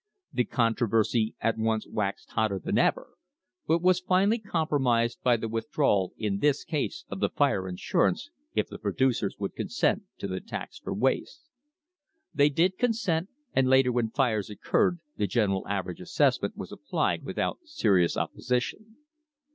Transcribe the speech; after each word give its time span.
The 0.33 0.45
controversy 0.45 1.35
at 1.41 1.59
once 1.59 1.85
waxed 1.87 2.31
hotter 2.31 2.57
than 2.57 2.79
ever, 2.79 3.11
but 3.67 3.83
was 3.83 3.99
finally 3.99 4.39
compromised 4.39 5.19
by 5.21 5.37
the 5.37 5.47
withdrawal 5.47 6.13
in 6.17 6.39
this 6.39 6.63
case 6.63 7.05
of 7.09 7.19
the 7.19 7.29
fire 7.29 7.67
insurance 7.69 8.31
if 8.55 8.67
the 8.67 8.79
producers 8.79 9.35
would 9.37 9.53
consent 9.55 10.05
to 10.17 10.27
the 10.27 10.39
tax 10.41 10.79
for 10.79 10.91
waste. 10.91 11.43
They 12.33 12.49
did 12.49 12.79
consent, 12.79 13.29
and 13.53 13.69
later 13.69 13.91
when 13.91 14.09
fires 14.09 14.49
occurred 14.49 14.97
the 15.17 15.27
general 15.27 15.67
average 15.67 16.01
assessment 16.01 16.57
was 16.57 16.71
applied 16.71 17.23
without 17.23 17.59
serious 17.65 18.17
opposition. 18.17 18.95